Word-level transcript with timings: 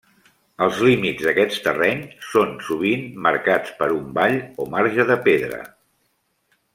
Els 0.67 0.77
límits 0.85 1.25
d'aquest 1.25 1.59
terreny 1.67 2.01
són 2.29 2.55
sovint 2.69 3.03
marcats 3.27 3.75
per 3.83 3.91
un 4.01 4.09
vall 4.19 4.39
o 4.65 4.71
marge 4.77 5.07
de 5.15 5.19
pedra. 5.29 5.61